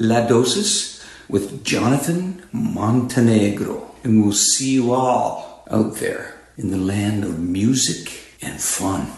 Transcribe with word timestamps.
La 0.00 0.24
Dosis 0.28 1.04
with 1.28 1.64
Jonathan 1.64 2.40
Montenegro. 2.52 3.96
And 4.04 4.22
we'll 4.22 4.32
see 4.32 4.74
you 4.74 4.92
all 4.92 5.64
out 5.68 5.96
there 5.96 6.36
in 6.56 6.70
the 6.70 6.76
land 6.76 7.24
of 7.24 7.40
music 7.40 8.12
and 8.40 8.60
fun. 8.60 9.08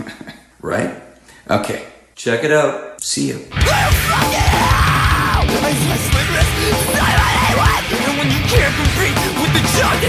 right? 0.60 1.00
Okay, 1.48 1.86
check 2.16 2.42
it 2.42 2.50
out. 2.50 3.00
See 3.00 3.28
you. 3.28 3.46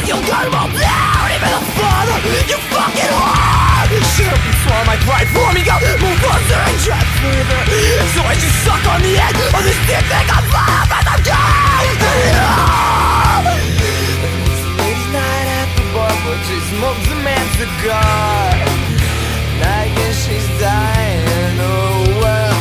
You 0.08 0.16
my 4.96 5.04
pride 5.04 5.28
for 5.28 5.52
me, 5.54 5.64
go 5.64 5.76
move 6.00 6.20
closer 6.24 6.56
and 6.56 6.80
try 6.80 7.04
further. 7.20 7.62
So 8.16 8.22
I 8.24 8.36
just 8.36 8.64
suck 8.64 8.84
on 8.88 9.02
the 9.02 9.18
end 9.20 9.36
of 9.36 9.64
this 9.64 9.80
dick 9.88 10.06
thing 10.08 10.28
I'm 10.32 10.44
fire 10.48 10.88
as 10.96 11.06
I'm 11.12 11.22
gone. 11.26 11.84
Ladies 14.80 15.08
night 15.12 15.48
at 15.60 15.70
the 15.76 15.84
bar, 15.92 16.16
but 16.24 16.40
she 16.48 16.58
smokes 16.72 17.08
a 17.12 17.16
man's 17.24 17.52
cigar. 17.60 18.56
And 19.52 19.64
I 19.64 19.92
guess 19.96 20.16
she's 20.24 20.48
dying, 20.60 21.60
oh 21.60 22.04
well. 22.22 22.60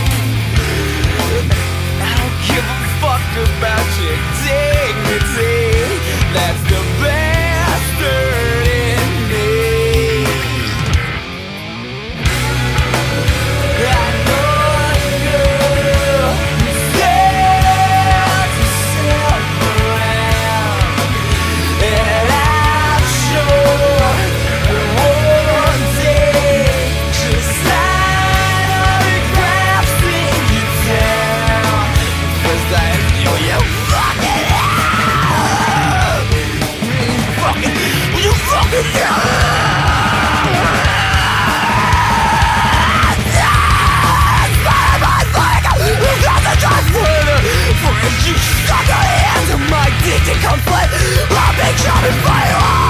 I 2.03 2.11
don't 2.19 2.39
give 2.51 2.67
a 2.67 2.81
fuck 2.99 3.27
about 3.47 3.87
your 4.03 4.19
dignity. 4.43 5.64
I'll 50.55 50.61
be 50.61 51.35
I've 51.35 51.57
been 51.57 51.77
jumping 51.79 52.21
fire 52.23 52.84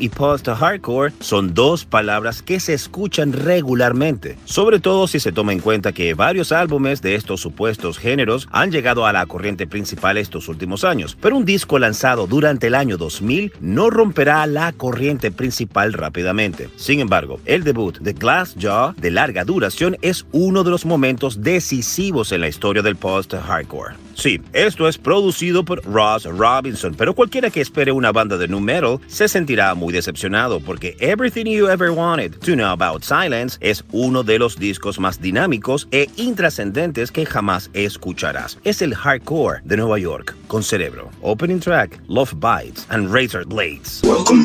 Y 0.00 0.08
post-hardcore 0.08 1.12
son 1.20 1.52
dos 1.52 1.84
palabras 1.84 2.40
que 2.40 2.58
se 2.58 2.72
escuchan 2.72 3.34
regularmente, 3.34 4.38
sobre 4.46 4.80
todo 4.80 5.06
si 5.06 5.20
se 5.20 5.30
toma 5.30 5.52
en 5.52 5.60
cuenta 5.60 5.92
que 5.92 6.14
varios 6.14 6.52
álbumes 6.52 7.02
de 7.02 7.16
estos 7.16 7.42
supuestos 7.42 7.98
géneros 7.98 8.48
han 8.50 8.72
llegado 8.72 9.04
a 9.04 9.12
la 9.12 9.26
corriente 9.26 9.66
principal 9.66 10.16
estos 10.16 10.48
últimos 10.48 10.84
años, 10.84 11.18
pero 11.20 11.36
un 11.36 11.44
disco 11.44 11.78
lanzado 11.78 12.26
durante 12.26 12.68
el 12.68 12.76
año 12.76 12.96
2000 12.96 13.52
no 13.60 13.90
romperá 13.90 14.46
la 14.46 14.72
corriente 14.72 15.30
principal 15.30 15.92
rápidamente. 15.92 16.70
Sin 16.76 17.00
embargo, 17.00 17.38
el 17.44 17.62
debut 17.62 17.98
de 17.98 18.14
Glass 18.14 18.56
Jaw 18.58 18.94
de 18.96 19.10
larga 19.10 19.44
duración 19.44 19.98
es 20.00 20.24
uno 20.32 20.64
de 20.64 20.70
los 20.70 20.86
momentos 20.86 21.42
decisivos 21.42 22.32
en 22.32 22.40
la 22.40 22.48
historia 22.48 22.82
del 22.82 22.96
post-hardcore. 22.96 24.09
Sí, 24.20 24.38
esto 24.52 24.86
es 24.86 24.98
producido 24.98 25.64
por 25.64 25.82
Ross 25.82 26.24
Robinson, 26.24 26.94
pero 26.94 27.14
cualquiera 27.14 27.48
que 27.48 27.62
espere 27.62 27.90
una 27.90 28.12
banda 28.12 28.36
de 28.36 28.48
nu 28.48 28.60
metal 28.60 29.00
se 29.06 29.28
sentirá 29.28 29.74
muy 29.74 29.94
decepcionado 29.94 30.60
porque 30.60 30.94
Everything 31.00 31.46
You 31.46 31.68
Ever 31.68 31.88
Wanted 31.88 32.32
to 32.40 32.52
Know 32.52 32.66
About 32.66 33.02
Silence 33.02 33.56
es 33.62 33.82
uno 33.92 34.22
de 34.22 34.38
los 34.38 34.58
discos 34.58 35.00
más 35.00 35.22
dinámicos 35.22 35.88
e 35.90 36.06
intrascendentes 36.16 37.10
que 37.10 37.24
jamás 37.24 37.70
escucharás. 37.72 38.58
Es 38.62 38.82
el 38.82 38.94
hardcore 38.94 39.62
de 39.64 39.78
Nueva 39.78 39.98
York 39.98 40.36
con 40.48 40.62
Cerebro, 40.62 41.08
Opening 41.22 41.60
Track, 41.60 41.98
Love 42.08 42.34
Bites 42.34 42.84
and 42.90 43.10
Razor 43.10 43.46
Blades. 43.46 44.02
Welcome. 44.04 44.44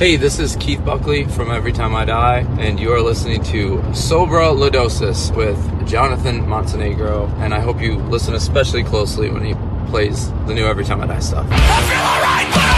Hey, 0.00 0.16
this 0.16 0.38
is 0.38 0.56
Keith 0.56 0.82
Buckley 0.82 1.26
from 1.26 1.50
Every 1.50 1.72
Time 1.72 1.94
I 1.94 2.06
Die, 2.06 2.38
and 2.58 2.80
you 2.80 2.90
are 2.90 3.02
listening 3.02 3.42
to 3.42 3.82
Sobra 3.90 4.50
Lodosis 4.50 5.30
with 5.36 5.58
Jonathan 5.86 6.48
Montenegro. 6.48 7.26
And 7.40 7.52
I 7.52 7.60
hope 7.60 7.82
you 7.82 7.96
listen 7.96 8.32
especially 8.34 8.82
closely 8.82 9.28
when 9.28 9.44
he 9.44 9.52
plays 9.90 10.30
the 10.46 10.54
new 10.54 10.64
Every 10.64 10.86
Time 10.86 11.02
I 11.02 11.06
Die 11.06 11.18
stuff. 11.18 11.46
Nothing's 11.50 12.69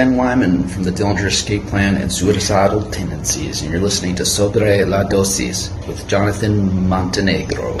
Ben 0.00 0.16
Wyman 0.16 0.66
from 0.66 0.84
the 0.84 0.90
Dillinger 0.90 1.26
Escape 1.26 1.66
Plan 1.66 1.94
and 1.96 2.10
Suicidal 2.10 2.90
Tendencies, 2.90 3.60
and 3.60 3.70
you're 3.70 3.82
listening 3.82 4.14
to 4.14 4.24
Sobre 4.24 4.86
la 4.86 5.04
Dosis 5.04 5.68
with 5.86 6.08
Jonathan 6.08 6.88
Montenegro. 6.88 7.76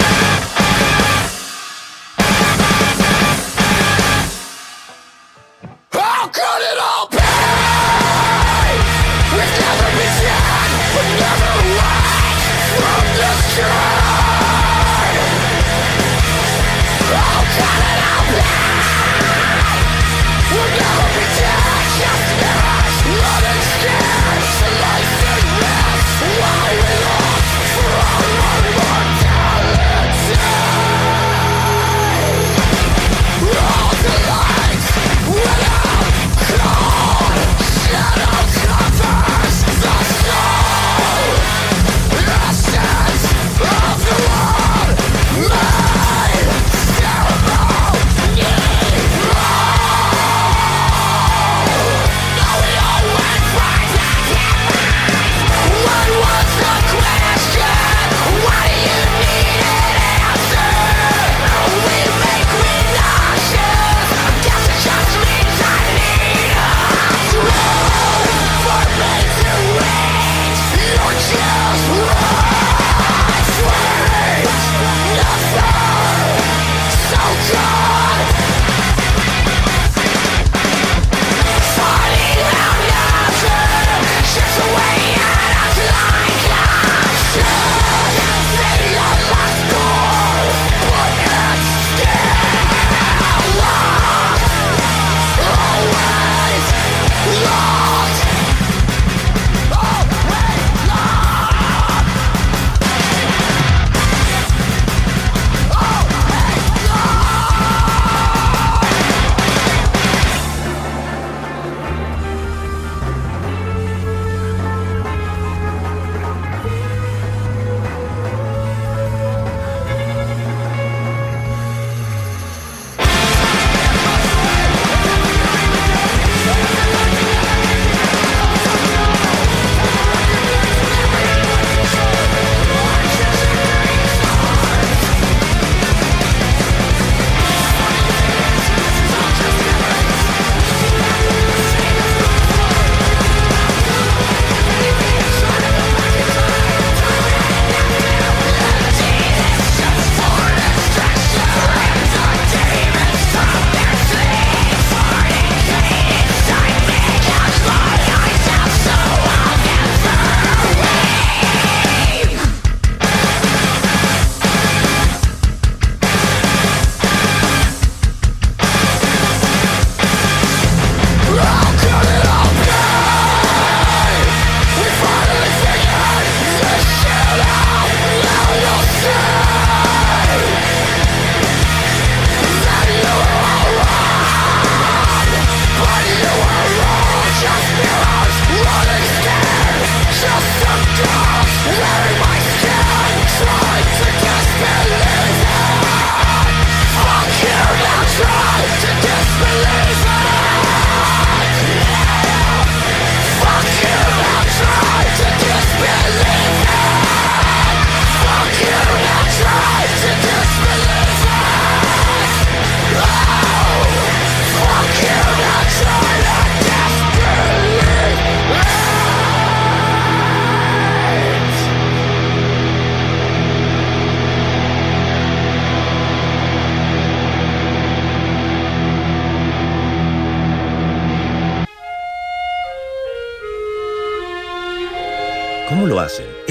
¿Cómo 23.80 24.19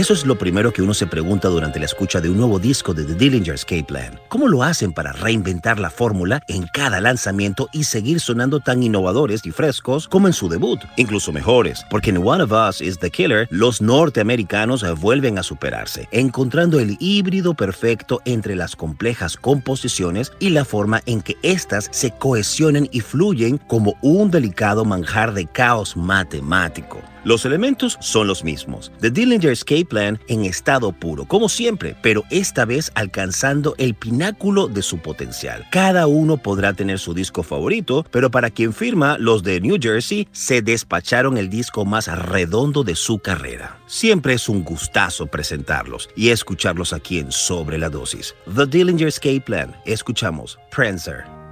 Eso 0.10 0.22
es 0.22 0.26
lo 0.26 0.40
primero 0.40 0.74
que 0.74 0.82
uno 0.82 0.96
se 0.96 1.06
pregunta 1.06 1.50
durante 1.50 1.78
la 1.78 1.86
escucha 1.86 2.20
de 2.20 2.32
un 2.32 2.38
nuevo 2.38 2.58
disco 2.58 2.96
de 2.96 3.06
The 3.06 3.14
Dillinger 3.14 3.54
Escape 3.54 3.84
Plan. 3.84 4.20
¿Cómo 4.28 4.48
lo 4.48 4.64
hacen 4.64 4.92
para 4.92 5.12
reinventar 5.12 5.78
la 5.78 5.92
fórmula 5.92 6.42
en 6.48 6.66
cada 6.74 7.00
lanzamiento 7.00 7.70
y 7.74 7.84
seguir 7.84 8.20
sonando 8.20 8.60
tan 8.60 8.82
innovadores 8.82 9.46
y 9.46 9.52
frescos 9.52 10.08
como 10.08 10.26
en 10.26 10.34
su 10.34 10.50
debut? 10.50 10.80
Incluso 10.98 11.32
mejores, 11.32 11.86
porque 11.92 12.10
en 12.10 12.26
One 12.26 12.42
of 12.42 12.52
Us 12.52 12.82
is 12.82 12.98
the 12.98 13.12
Killer, 13.12 13.48
los 13.52 13.84
norteamericanos 13.84 14.84
vuelven 15.00 15.38
a 15.38 15.44
superarse, 15.44 16.08
encontrando 16.10 16.80
el 16.80 16.98
híbrido 17.00 17.54
perfecto 17.54 18.20
entre 18.26 18.56
las 18.56 18.76
complejas 18.76 19.38
composiciones 19.38 20.34
y 20.40 20.50
la 20.50 20.66
forma 20.66 21.04
en 21.06 21.22
que 21.22 21.38
éstas 21.44 21.88
se 21.92 22.10
cohesionan 22.10 22.90
y 22.92 23.02
fluyen 23.02 23.60
como 23.60 23.96
un 24.02 24.32
delicado 24.32 24.86
manjar 24.86 25.36
de 25.36 25.46
caos 25.46 25.96
matemático. 25.96 27.00
Los 27.26 27.44
elementos 27.44 27.98
son 28.00 28.28
los 28.28 28.46
mismos. 28.46 28.94
The 29.02 29.12
Dillinger 29.12 29.52
Escape 29.52 29.86
Plan 29.86 29.99
en 30.08 30.46
estado 30.46 30.92
puro, 30.92 31.26
como 31.26 31.50
siempre, 31.50 31.96
pero 32.02 32.24
esta 32.30 32.66
vez 32.66 32.92
alcanzando 32.96 33.76
el 33.78 33.96
pináculo 33.96 34.68
de 34.68 34.82
su 34.82 35.00
potencial. 35.00 35.66
Cada 35.72 36.08
uno 36.08 36.38
podrá 36.38 36.74
tener 36.74 37.00
su 37.00 37.14
disco 37.14 37.44
favorito, 37.44 38.06
pero 38.12 38.32
para 38.32 38.50
quien 38.50 38.74
firma, 38.74 39.18
los 39.18 39.44
de 39.44 39.62
New 39.62 39.78
Jersey 39.82 40.28
se 40.32 40.62
despacharon 40.62 41.38
el 41.38 41.50
disco 41.50 41.86
más 41.86 42.08
redondo 42.08 42.84
de 42.84 42.96
su 42.96 43.20
carrera. 43.20 43.80
Siempre 43.88 44.34
es 44.34 44.50
un 44.50 44.64
gustazo 44.64 45.28
presentarlos 45.28 46.10
y 46.16 46.30
escucharlos 46.30 46.94
aquí 46.94 47.20
en 47.20 47.32
Sobre 47.32 47.78
la 47.78 47.90
Dosis. 47.90 48.36
The 48.56 48.66
Dillinger 48.66 49.08
Escape 49.08 49.42
Plan. 49.42 49.76
Escuchamos 49.86 50.60
Prancer. 50.72 51.49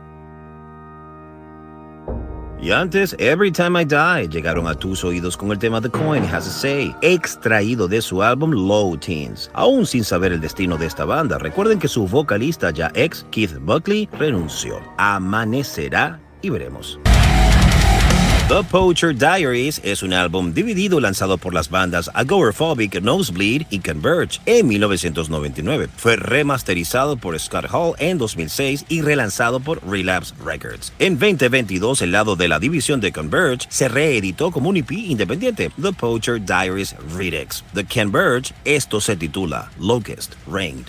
Y 2.60 2.72
antes, 2.72 3.16
Every 3.20 3.52
Time 3.52 3.82
I 3.82 3.86
Die 3.86 4.30
llegaron 4.30 4.68
a 4.68 4.74
tus 4.74 5.04
oídos 5.04 5.38
con 5.38 5.52
el 5.52 5.60
tema 5.60 5.80
The 5.80 5.90
Coin 5.90 6.24
Has 6.24 6.48
a 6.48 6.52
Say, 6.52 6.96
extraído 7.02 7.88
de 7.88 8.02
su 8.02 8.24
álbum 8.24 8.52
Low 8.52 8.98
Teens. 8.98 9.52
Aún 9.54 9.86
sin 9.86 10.04
saber 10.04 10.32
el 10.32 10.42
destino 10.42 10.78
de 10.78 10.88
esta 10.88 11.06
banda, 11.06 11.38
recuerden 11.38 11.78
que 11.78 11.88
su 11.88 12.08
vocalista 12.08 12.72
ya 12.72 12.92
ex, 12.96 13.26
Keith 13.30 13.58
Buckley, 13.60 14.10
renunció. 14.18 14.80
Amanecerá 14.98 16.20
y 16.42 16.50
veremos. 16.50 17.00
The 18.48 18.64
Poacher 18.64 19.14
Diaries 19.14 19.82
es 19.84 20.04
un 20.04 20.14
álbum 20.14 20.54
dividido 20.54 21.02
lanzado 21.02 21.38
por 21.38 21.54
las 21.54 21.70
bandas 21.70 22.10
Agoraphobic, 22.14 23.02
Nosebleed 23.02 23.64
y 23.70 23.80
Converge 23.80 24.40
en 24.46 24.70
1999. 24.70 25.90
Fue 25.98 26.16
remasterizado 26.16 27.18
por 27.18 27.38
Scott 27.38 27.66
Hall 27.70 27.96
en 28.00 28.18
2006 28.18 28.86
y 28.88 29.02
relanzado 29.02 29.60
por 29.60 29.86
Relapse 29.86 30.34
Records. 30.46 30.94
En 30.98 31.20
2022, 31.20 32.02
el 32.04 32.14
lado 32.14 32.38
de 32.38 32.48
la 32.48 32.58
división 32.58 33.02
de 33.02 33.12
Converge 33.12 33.68
se 33.70 33.90
reeditó 33.90 34.50
como 34.52 34.70
un 34.70 34.78
EP 34.78 34.92
independiente, 34.94 35.70
The 35.82 35.92
Poacher 35.92 36.40
Diaries 36.40 36.96
Redux. 37.18 37.66
The 37.74 37.84
Converge, 37.84 38.54
esto 38.64 39.02
se 39.02 39.18
titula 39.18 39.70
Locust 39.78 40.36
Reigned. 40.50 40.88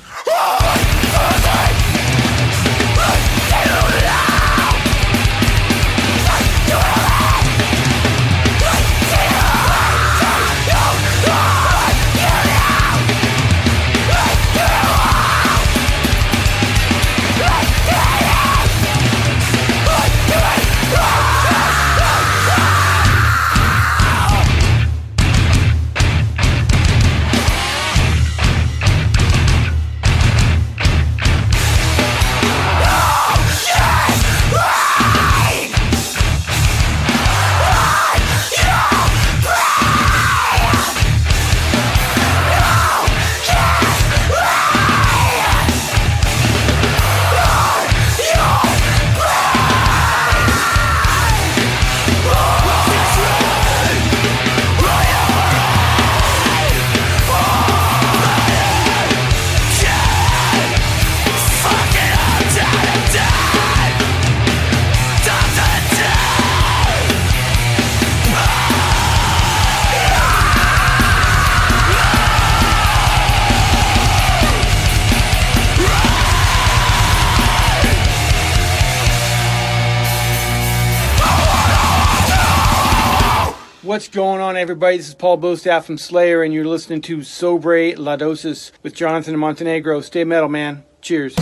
What's 83.98 84.06
going 84.06 84.40
on, 84.40 84.56
everybody? 84.56 84.96
This 84.96 85.08
is 85.08 85.16
Paul 85.16 85.38
Bostaff 85.38 85.82
from 85.82 85.98
Slayer, 85.98 86.44
and 86.44 86.54
you're 86.54 86.64
listening 86.64 87.00
to 87.00 87.24
Sobre 87.24 87.96
La 87.96 88.16
Dosis 88.16 88.70
with 88.84 88.94
Jonathan 88.94 89.36
Montenegro. 89.36 90.02
Stay 90.02 90.22
metal, 90.22 90.48
man. 90.48 90.84
Cheers. 91.02 91.34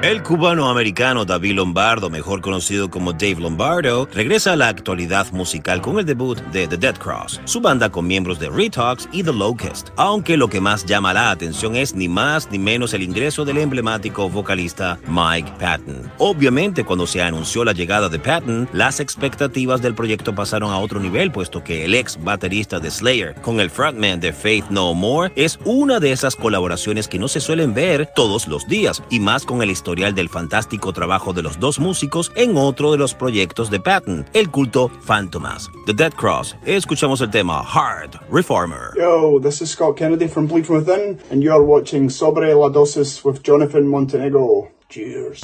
El 0.00 0.22
cubano-americano 0.22 1.24
David 1.24 1.54
Lombardo, 1.54 2.08
mejor 2.08 2.40
conocido 2.40 2.88
como 2.88 3.12
Dave 3.12 3.40
Lombardo, 3.40 4.08
regresa 4.14 4.52
a 4.52 4.56
la 4.56 4.68
actualidad 4.68 5.26
musical 5.32 5.80
con 5.80 5.98
el 5.98 6.06
debut 6.06 6.38
de 6.52 6.68
The 6.68 6.76
Dead 6.76 6.96
Cross, 6.96 7.40
su 7.46 7.60
banda 7.60 7.90
con 7.90 8.06
miembros 8.06 8.38
de 8.38 8.48
Retox 8.48 9.08
y 9.10 9.24
The 9.24 9.32
Locust, 9.32 9.88
aunque 9.96 10.36
lo 10.36 10.48
que 10.48 10.60
más 10.60 10.86
llama 10.86 11.12
la 11.12 11.32
atención 11.32 11.74
es 11.74 11.96
ni 11.96 12.08
más 12.08 12.48
ni 12.52 12.60
menos 12.60 12.94
el 12.94 13.02
ingreso 13.02 13.44
del 13.44 13.58
emblemático 13.58 14.30
vocalista 14.30 15.00
Mike 15.08 15.54
Patton. 15.58 16.08
Obviamente, 16.18 16.84
cuando 16.84 17.04
se 17.04 17.20
anunció 17.20 17.64
la 17.64 17.72
llegada 17.72 18.08
de 18.08 18.20
Patton, 18.20 18.68
las 18.72 19.00
expectativas 19.00 19.82
del 19.82 19.96
proyecto 19.96 20.32
pasaron 20.32 20.70
a 20.70 20.78
otro 20.78 21.00
nivel, 21.00 21.32
puesto 21.32 21.64
que 21.64 21.84
el 21.84 21.96
ex 21.96 22.22
baterista 22.22 22.78
de 22.78 22.92
Slayer 22.92 23.34
con 23.42 23.58
el 23.58 23.68
frontman 23.68 24.20
de 24.20 24.32
Faith 24.32 24.66
No 24.70 24.94
More 24.94 25.32
es 25.34 25.58
una 25.64 25.98
de 25.98 26.12
esas 26.12 26.36
colaboraciones 26.36 27.08
que 27.08 27.18
no 27.18 27.26
se 27.26 27.40
suelen 27.40 27.74
ver 27.74 28.08
todos 28.14 28.46
los 28.46 28.68
días, 28.68 29.02
y 29.10 29.18
más 29.18 29.44
con 29.44 29.60
el 29.60 29.70
historial 29.88 30.14
del 30.14 30.28
fantástico 30.28 30.92
trabajo 30.92 31.32
de 31.32 31.42
los 31.42 31.58
dos 31.58 31.78
músicos 31.78 32.30
en 32.36 32.58
otro 32.58 32.92
de 32.92 32.98
los 32.98 33.14
proyectos 33.14 33.70
de 33.70 33.80
Patton, 33.80 34.26
el 34.34 34.50
culto 34.50 34.90
Phantomas. 35.00 35.70
The 35.86 35.94
Dead 35.94 36.12
Cross, 36.12 36.56
escuchamos 36.66 37.22
el 37.22 37.30
tema 37.30 37.60
Hard 37.62 38.20
Reformer. 38.30 38.90
Yo, 38.98 39.40
this 39.40 39.62
is 39.62 39.70
Scott 39.70 39.96
Kennedy 39.96 40.28
from 40.28 40.46
Bleed 40.46 40.66
From 40.66 40.84
Within, 40.84 41.18
and 41.30 41.42
you're 41.42 41.62
watching 41.62 42.10
Sobre 42.10 42.54
la 42.54 42.68
Dosis 42.68 43.24
with 43.24 43.42
Jonathan 43.42 43.88
Montenegro. 43.88 44.68
Cheers. 44.90 45.42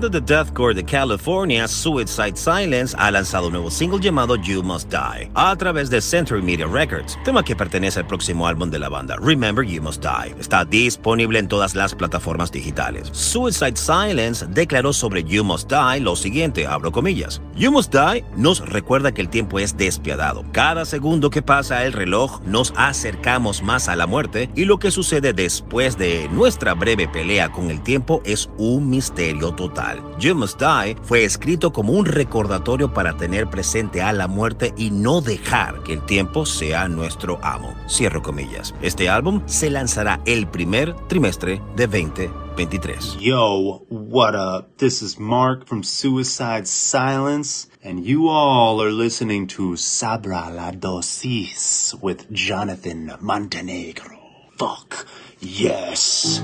Banda 0.00 0.18
de 0.18 0.34
deathcore 0.34 0.74
de 0.74 0.82
California, 0.82 1.68
Suicide 1.68 2.34
Silence, 2.34 2.96
ha 2.98 3.10
lanzado 3.10 3.48
un 3.48 3.52
nuevo 3.52 3.70
single 3.70 4.00
llamado 4.00 4.34
You 4.36 4.62
Must 4.62 4.90
Die 4.90 5.30
a 5.34 5.54
través 5.56 5.90
de 5.90 6.00
Century 6.00 6.40
Media 6.40 6.66
Records, 6.66 7.18
tema 7.22 7.44
que 7.44 7.54
pertenece 7.54 7.98
al 7.98 8.06
próximo 8.06 8.46
álbum 8.46 8.70
de 8.70 8.78
la 8.78 8.88
banda, 8.88 9.16
Remember 9.20 9.62
You 9.62 9.82
Must 9.82 10.02
Die. 10.02 10.34
Está 10.40 10.64
disponible 10.64 11.38
en 11.38 11.48
todas 11.48 11.74
las 11.74 11.94
plataformas 11.94 12.50
digitales. 12.50 13.10
Suicide 13.12 13.76
Silence 13.76 14.46
declaró 14.46 14.94
sobre 14.94 15.22
You 15.22 15.44
Must 15.44 15.70
Die 15.70 16.00
lo 16.00 16.16
siguiente, 16.16 16.66
abro 16.66 16.90
comillas. 16.90 17.42
You 17.54 17.70
Must 17.70 17.92
Die 17.94 18.24
nos 18.36 18.66
recuerda 18.66 19.12
que 19.12 19.20
el 19.20 19.28
tiempo 19.28 19.58
es 19.58 19.76
despiadado. 19.76 20.46
Cada 20.52 20.86
segundo 20.86 21.28
que 21.28 21.42
pasa 21.42 21.84
el 21.84 21.92
reloj 21.92 22.40
nos 22.46 22.72
acercamos 22.74 23.62
más 23.62 23.86
a 23.90 23.96
la 23.96 24.06
muerte 24.06 24.48
y 24.56 24.64
lo 24.64 24.78
que 24.78 24.90
sucede 24.90 25.34
después 25.34 25.98
de 25.98 26.26
nuestra 26.32 26.72
breve 26.72 27.06
pelea 27.06 27.52
con 27.52 27.70
el 27.70 27.82
tiempo 27.82 28.22
es 28.24 28.48
un 28.56 28.88
misterio 28.88 29.52
total. 29.52 29.89
You 30.18 30.34
Must 30.34 30.60
Die 30.60 30.96
fue 31.02 31.24
escrito 31.24 31.72
como 31.72 31.92
un 31.92 32.06
recordatorio 32.06 32.92
para 32.92 33.16
tener 33.16 33.48
presente 33.48 34.02
a 34.02 34.12
la 34.12 34.26
muerte 34.26 34.72
y 34.76 34.90
no 34.90 35.20
dejar 35.20 35.82
que 35.82 35.94
el 35.94 36.04
tiempo 36.04 36.46
sea 36.46 36.88
nuestro 36.88 37.38
amo. 37.42 37.74
Cierro 37.88 38.22
comillas. 38.22 38.74
Este 38.82 39.08
álbum 39.08 39.42
se 39.46 39.70
lanzará 39.70 40.20
el 40.26 40.46
primer 40.46 40.94
trimestre 41.08 41.60
de 41.76 41.86
2023. 41.86 43.16
Yo, 43.20 43.82
what 43.88 44.34
up? 44.34 44.76
This 44.76 45.02
is 45.02 45.18
Mark 45.18 45.66
from 45.66 45.82
Suicide 45.82 46.66
Silence, 46.66 47.68
and 47.82 48.04
you 48.04 48.28
all 48.28 48.82
are 48.82 48.92
listening 48.92 49.46
to 49.48 49.76
Sabra 49.76 50.50
la 50.50 50.72
Dosis 50.72 51.94
with 52.00 52.30
Jonathan 52.30 53.12
Montenegro. 53.20 54.18
Fuck 54.58 55.06
yes. 55.40 56.42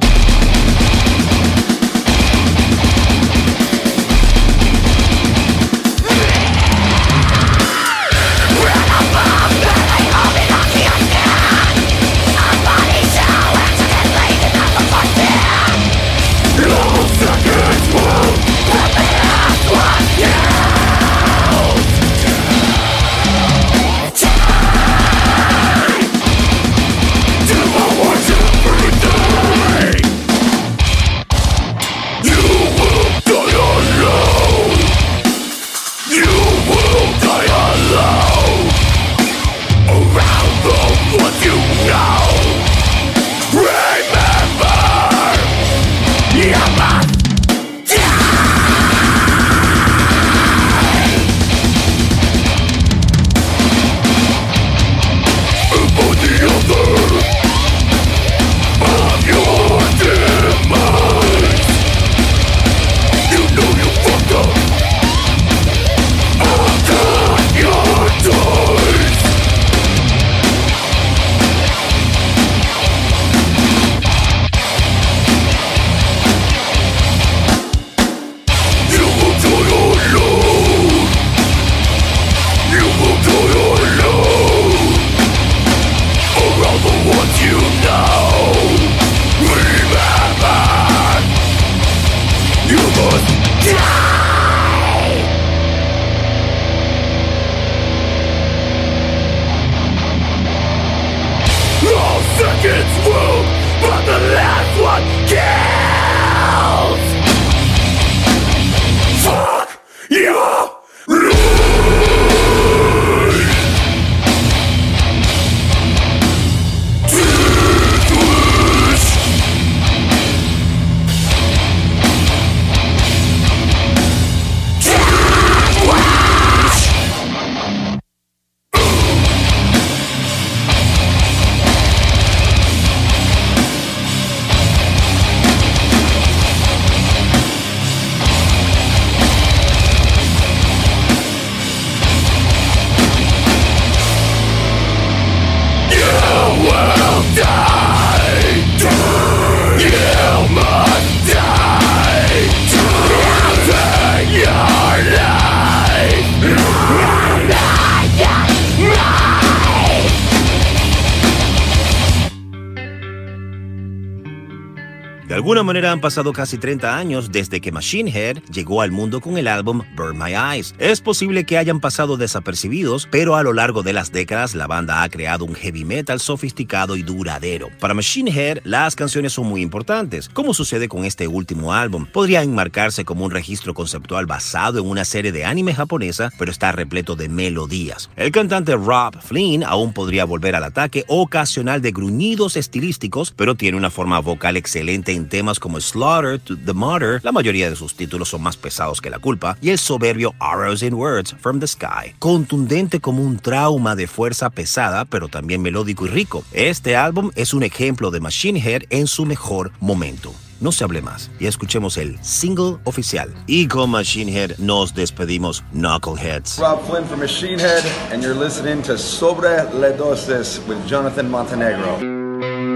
Alguna 165.47 165.63
manera 165.63 165.93
han 165.93 166.01
pasado 166.01 166.33
casi 166.33 166.59
30 166.59 166.99
años 166.99 167.31
desde 167.31 167.61
que 167.61 167.71
Machine 167.71 168.11
Head 168.11 168.43
llegó 168.53 168.83
al 168.83 168.91
mundo 168.91 169.21
con 169.21 169.39
el 169.39 169.47
álbum 169.47 169.83
Burn 169.95 170.19
My 170.19 170.33
Eyes. 170.35 170.75
Es 170.81 171.01
posible 171.01 171.45
que 171.45 171.57
hayan 171.57 171.79
pasado 171.79 172.17
desapercibidos, 172.17 173.07
pero 173.13 173.37
a 173.37 173.45
lo 173.45 173.53
largo 173.53 173.85
de 173.85 173.93
las 173.93 174.11
décadas 174.11 174.57
la 174.57 174.67
banda 174.67 175.05
ha 175.05 175.09
creado 175.09 175.45
un 175.45 175.55
heavy 175.55 175.85
metal 175.85 176.19
sofisticado 176.19 176.97
y 176.97 177.05
duradero. 177.05 177.69
Para 177.79 177.95
Machine 177.95 178.33
Head, 178.33 178.63
las 178.65 178.97
canciones 178.97 179.35
son 179.35 179.47
muy 179.47 179.63
importantes, 179.63 180.29
como 180.29 180.53
sucede 180.53 180.89
con 180.89 181.05
este 181.05 181.29
último 181.29 181.73
álbum. 181.73 182.07
Podría 182.07 182.43
enmarcarse 182.43 183.05
como 183.05 183.25
un 183.25 183.31
registro 183.31 183.73
conceptual 183.73 184.27
basado 184.27 184.81
en 184.81 184.87
una 184.89 185.05
serie 185.05 185.31
de 185.31 185.45
anime 185.45 185.75
japonesa, 185.75 186.33
pero 186.41 186.51
está 186.51 186.73
repleto 186.73 187.15
de 187.15 187.29
melodías. 187.29 188.11
El 188.17 188.33
cantante 188.33 188.75
Rob 188.75 189.23
Flynn 189.23 189.63
aún 189.63 189.93
podría 189.93 190.25
volver 190.25 190.57
al 190.57 190.65
ataque 190.65 191.05
ocasional 191.07 191.83
de 191.83 191.93
gruñidos 191.93 192.57
estilísticos, 192.57 193.33
pero 193.37 193.55
tiene 193.55 193.79
una 193.79 193.93
forma 193.93 194.19
vocal 194.19 194.57
excelente 194.57 195.13
en 195.13 195.36
temas 195.37 195.61
como 195.61 195.79
Slaughter 195.79 196.39
to 196.39 196.57
the 196.57 196.73
Martyr, 196.73 197.21
la 197.23 197.31
mayoría 197.31 197.69
de 197.69 197.77
sus 197.77 197.95
títulos 197.95 198.31
son 198.31 198.41
más 198.41 198.57
pesados 198.57 199.03
que 199.03 199.11
la 199.11 199.19
culpa, 199.19 199.59
y 199.61 199.69
el 199.69 199.79
soberbio 199.79 200.35
Arrows 200.41 200.83
in 200.83 200.95
Words 200.95 201.35
from 201.41 201.61
the 201.61 201.67
Sky, 201.67 202.15
contundente 202.19 203.01
como 203.01 203.23
un 203.23 203.39
trauma 203.39 203.95
de 203.95 204.07
fuerza 204.07 204.49
pesada, 204.49 205.05
pero 205.05 205.29
también 205.29 205.61
melódico 205.61 206.07
y 206.07 206.09
rico. 206.09 206.43
Este 206.53 206.97
álbum 206.97 207.33
es 207.35 207.53
un 207.53 207.65
ejemplo 207.65 208.11
de 208.11 208.21
Machine 208.21 208.59
Head 208.59 208.85
en 208.89 209.07
su 209.07 209.27
mejor 209.27 209.73
momento. 209.79 210.33
No 210.59 210.73
se 210.73 210.85
hable 210.85 211.03
más 211.03 211.31
y 211.39 211.47
escuchemos 211.49 211.99
el 211.99 212.19
single 212.25 212.79
oficial. 212.85 213.29
Y 213.47 213.69
con 213.69 213.91
Machine 213.91 214.33
Head 214.33 214.57
nos 214.57 214.95
despedimos, 214.95 215.63
Knuckleheads. 215.75 216.59
Rob 216.59 216.81
Flynn 216.89 217.05
from 217.05 217.21
Machine 217.21 217.59
Head, 217.59 217.85
and 218.11 218.23
you're 218.23 218.35
listening 218.35 218.81
to 218.85 218.97
Sobre 218.97 219.65
Le 219.75 219.93
Dosis 219.99 220.67
with 220.67 220.79
Jonathan 220.87 221.31
Montenegro. 221.31 222.76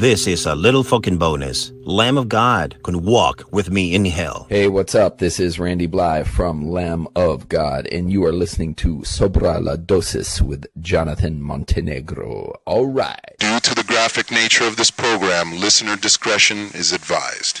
This 0.00 0.26
is 0.26 0.46
a 0.46 0.54
little 0.54 0.82
fucking 0.82 1.18
bonus. 1.18 1.72
Lamb 1.82 2.16
of 2.16 2.26
God 2.26 2.74
can 2.84 3.02
walk 3.04 3.44
with 3.52 3.70
me 3.70 3.94
in 3.94 4.06
hell. 4.06 4.46
Hey, 4.48 4.66
what's 4.66 4.94
up? 4.94 5.18
This 5.18 5.38
is 5.38 5.58
Randy 5.58 5.84
Bly 5.84 6.24
from 6.24 6.70
Lamb 6.70 7.06
of 7.14 7.50
God, 7.50 7.86
and 7.88 8.10
you 8.10 8.24
are 8.24 8.32
listening 8.32 8.74
to 8.76 9.00
Sobra 9.00 9.62
la 9.62 9.76
Dosis 9.76 10.40
with 10.40 10.64
Jonathan 10.80 11.42
Montenegro. 11.42 12.58
All 12.64 12.86
right. 12.86 13.36
Due 13.40 13.60
to 13.60 13.74
the 13.74 13.84
graphic 13.84 14.30
nature 14.30 14.64
of 14.64 14.76
this 14.76 14.90
program, 14.90 15.60
listener 15.60 15.96
discretion 15.96 16.70
is 16.72 16.94
advised. 16.94 17.60